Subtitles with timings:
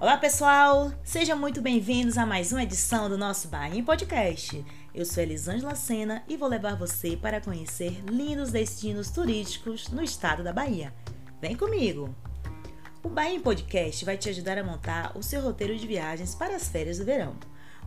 [0.00, 4.64] Olá pessoal, sejam muito bem-vindos a mais uma edição do nosso Bahia Podcast.
[4.94, 10.44] Eu sou Elisângela Sena e vou levar você para conhecer lindos destinos turísticos no estado
[10.44, 10.94] da Bahia.
[11.40, 12.14] Vem comigo!
[13.02, 16.68] O Bahia Podcast vai te ajudar a montar o seu roteiro de viagens para as
[16.68, 17.34] férias do verão.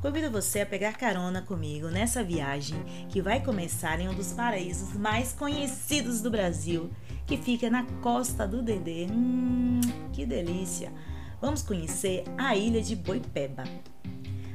[0.01, 4.97] Convido você a pegar carona comigo nessa viagem que vai começar em um dos paraísos
[4.97, 6.91] mais conhecidos do Brasil,
[7.25, 9.07] que fica na costa do Dedê.
[9.09, 9.79] Hum,
[10.11, 10.91] que delícia!
[11.41, 13.63] Vamos conhecer a ilha de Boipeba.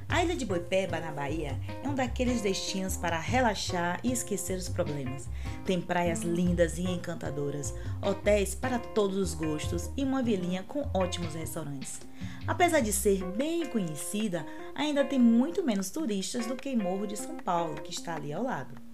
[0.08, 4.68] A ilha de Boipeba, na Bahia, é um daqueles destinos para relaxar e esquecer os
[4.68, 5.28] problemas.
[5.64, 11.34] Tem praias lindas e encantadoras, hotéis para todos os gostos e uma vilinha com ótimos
[11.34, 12.00] restaurantes.
[12.46, 14.46] Apesar de ser bem conhecida,
[14.76, 18.44] ainda tem muito menos turistas do que Morro de São Paulo, que está ali ao
[18.44, 18.85] lado.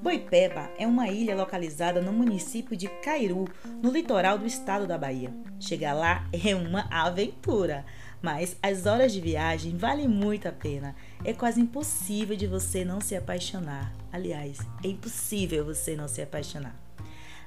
[0.00, 3.46] Boipeba é uma ilha localizada no município de Cairu,
[3.82, 5.34] no litoral do estado da Bahia.
[5.58, 7.84] Chegar lá é uma aventura,
[8.22, 10.94] mas as horas de viagem valem muito a pena.
[11.24, 13.92] É quase impossível de você não se apaixonar.
[14.12, 16.78] Aliás, é impossível você não se apaixonar.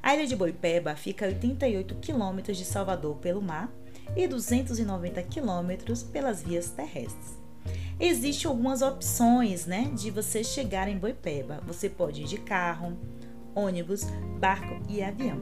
[0.03, 3.71] A ilha de Boipeba fica a 88 quilômetros de Salvador pelo mar
[4.13, 7.40] e 290 quilômetros pelas vias terrestres.
[7.99, 11.61] Existem algumas opções, né, de você chegar em Boipeba.
[11.67, 12.97] Você pode ir de carro,
[13.53, 14.03] ônibus,
[14.39, 15.37] barco e avião.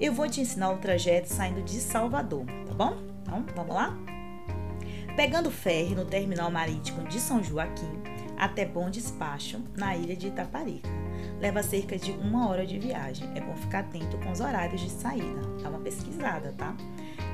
[0.00, 2.96] Eu vou te ensinar o trajeto saindo de Salvador, tá bom?
[3.22, 3.96] Então, vamos lá?
[5.16, 8.02] Pegando ferry no terminal marítimo de São Joaquim
[8.36, 10.88] até Bom Despacho, na ilha de Itaparica.
[11.40, 13.28] Leva cerca de uma hora de viagem.
[13.36, 15.40] É bom ficar atento com os horários de saída.
[15.62, 16.74] Dá uma pesquisada, tá?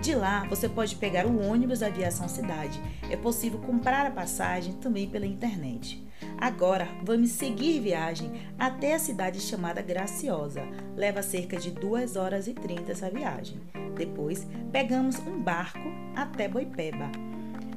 [0.00, 2.80] De lá, você pode pegar o ônibus da Aviação Cidade.
[3.10, 6.06] É possível comprar a passagem também pela internet.
[6.40, 10.62] Agora, vamos seguir viagem até a cidade chamada Graciosa.
[10.96, 13.60] Leva cerca de 2 horas e 30 essa viagem.
[13.96, 17.10] Depois, pegamos um barco até Boipeba.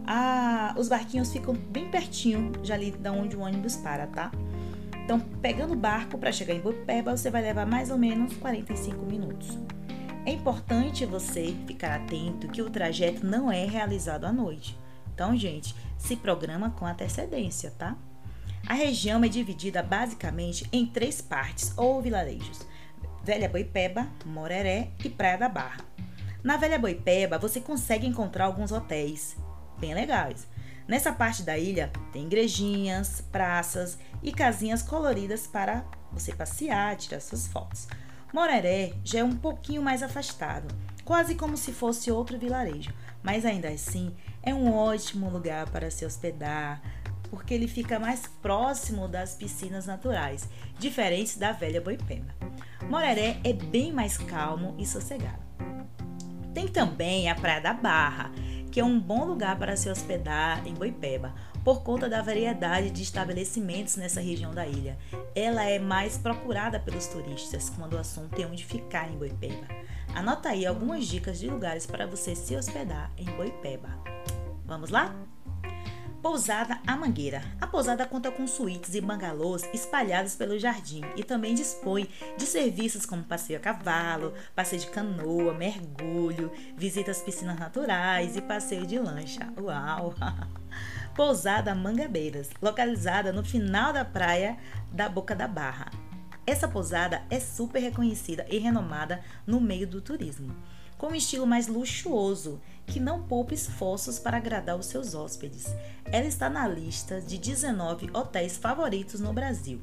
[0.06, 4.31] Ah, os barquinhos ficam bem pertinho já ali da onde o ônibus para, tá?
[5.03, 9.06] Então, pegando o barco para chegar em Boipeba, você vai levar mais ou menos 45
[9.06, 9.57] minutos.
[10.31, 14.80] É importante você ficar atento que o trajeto não é realizado à noite.
[15.14, 17.97] Então, gente, se programa com antecedência, tá?
[18.66, 22.66] A região é dividida basicamente em três partes ou vilarejos:
[23.22, 25.84] Velha Boipeba, Moreré e Praia da Barra.
[26.42, 29.36] Na Velha Boipeba, você consegue encontrar alguns hotéis
[29.81, 30.48] bem legais.
[30.88, 37.48] Nessa parte da ilha tem igrejinhas, praças e casinhas coloridas para você passear, tirar suas
[37.48, 37.86] fotos.
[38.34, 43.68] Moreré já é um pouquinho mais afastado, quase como se fosse outro vilarejo, mas ainda
[43.68, 46.81] assim é um ótimo lugar para se hospedar,
[47.30, 50.47] porque ele fica mais próximo das piscinas naturais,
[50.80, 52.34] diferentes da velha Boipeba.
[52.90, 55.42] Moreré é bem mais calmo e sossegado.
[56.53, 58.31] Tem também a Praia da Barra,
[58.72, 63.03] que é um bom lugar para se hospedar em Boipeba, por conta da variedade de
[63.03, 64.97] estabelecimentos nessa região da ilha.
[65.35, 69.67] Ela é mais procurada pelos turistas quando o assunto é onde ficar em Boipeba.
[70.13, 73.89] Anota aí algumas dicas de lugares para você se hospedar em Boipeba.
[74.66, 75.16] Vamos lá?
[76.21, 77.41] Pousada A Mangueira.
[77.59, 82.07] A pousada conta com suítes e bangalôs espalhados pelo jardim e também dispõe
[82.38, 88.41] de serviços como passeio a cavalo, passeio de canoa, mergulho, visita às piscinas naturais e
[88.41, 89.51] passeio de lancha.
[89.59, 90.13] Uau!
[91.23, 94.57] Pousada Mangabeiras, localizada no final da praia
[94.91, 95.91] da Boca da Barra.
[96.47, 100.55] Essa pousada é super reconhecida e renomada no meio do turismo
[100.97, 105.67] com um estilo mais luxuoso, que não poupa esforços para agradar os seus hóspedes.
[106.05, 109.79] Ela está na lista de 19 hotéis favoritos no Brasil.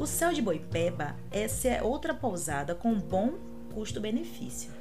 [0.00, 3.34] O Céu de Boipeba, essa é outra pousada com bom
[3.72, 4.72] custo-benefício.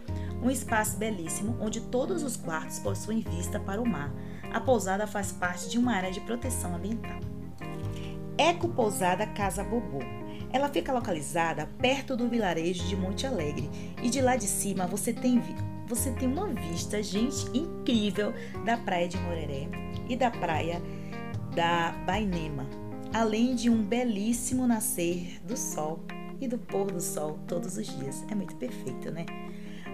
[0.41, 4.11] Um espaço belíssimo onde todos os quartos possuem vista para o mar.
[4.53, 7.19] A pousada faz parte de uma área de proteção ambiental.
[8.37, 9.99] Eco Pousada Casa Bobô
[10.51, 13.69] ela fica localizada perto do vilarejo de Monte Alegre
[14.01, 15.41] e de lá de cima você tem
[15.87, 18.31] você tem uma vista, gente, incrível
[18.63, 19.67] da praia de Moreré
[20.07, 20.79] e da praia
[21.55, 22.67] da Bainema,
[23.11, 26.03] além de um belíssimo nascer do sol
[26.39, 28.23] e do pôr do sol todos os dias.
[28.29, 29.25] É muito perfeito, né?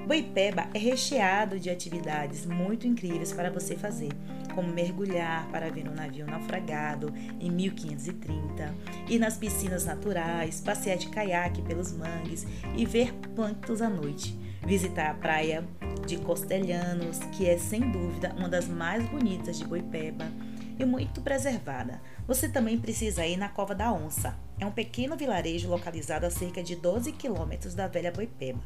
[0.05, 4.09] Boipeba é recheado de atividades muito incríveis para você fazer,
[4.55, 8.73] como mergulhar para ver um navio naufragado em 1530,
[9.09, 15.11] ir nas piscinas naturais, passear de caiaque pelos mangues e ver plânctons à noite, visitar
[15.11, 15.63] a praia
[16.07, 20.31] de Costelhanos, que é sem dúvida uma das mais bonitas de Boipeba
[20.79, 22.01] e muito preservada.
[22.27, 24.35] Você também precisa ir na Cova da Onça.
[24.59, 28.61] É um pequeno vilarejo localizado a cerca de 12 quilômetros da velha Boipeba.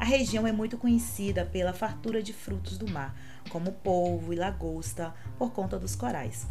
[0.00, 3.14] A região é muito conhecida pela fartura de frutos do mar,
[3.50, 6.46] como polvo e lagosta, por conta dos corais.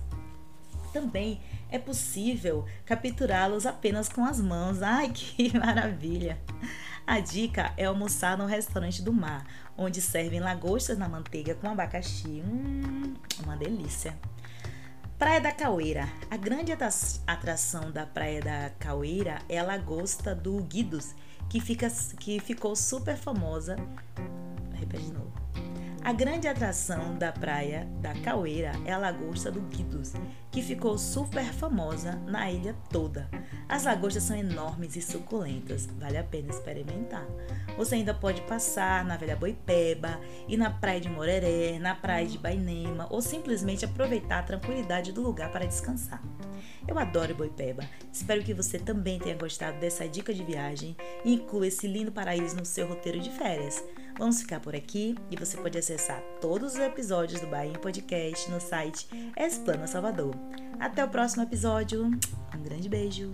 [0.94, 4.84] Também é possível capturá-los apenas com as mãos.
[4.84, 6.38] Ai, que maravilha!
[7.08, 9.44] A dica é almoçar no restaurante do mar,
[9.76, 12.44] onde servem lagostas na manteiga com abacaxi.
[12.46, 14.16] Hum, uma delícia.
[15.20, 16.08] Praia da Caueira.
[16.32, 21.14] A grande atração da Praia da Caueira é a lagosta do Guidos,
[21.50, 23.76] que, fica, que ficou super famosa.
[24.76, 25.34] Repete de novo.
[26.02, 30.14] A grande atração da praia da Caueira é a lagosta do Guidos,
[30.50, 33.30] que ficou super famosa na ilha toda.
[33.68, 37.28] As lagostas são enormes e suculentas, vale a pena experimentar.
[37.78, 42.38] Você ainda pode passar na Velha Boipeba, ir na praia de Moreré, na praia de
[42.38, 46.24] Bainema ou simplesmente aproveitar a tranquilidade do lugar para descansar.
[46.88, 47.84] Eu adoro Boipeba.
[48.12, 52.56] Espero que você também tenha gostado dessa dica de viagem e inclua esse lindo paraíso
[52.56, 53.84] no seu roteiro de férias.
[54.20, 58.60] Vamos ficar por aqui e você pode acessar todos os episódios do Bahia Podcast no
[58.60, 59.08] site
[59.38, 60.36] Esplana Salvador.
[60.78, 62.04] Até o próximo episódio.
[62.54, 63.30] Um grande beijo.